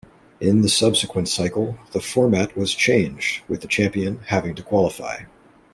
[0.39, 5.25] In the subsequent cycle, the format was changed, with the champion having to qualify.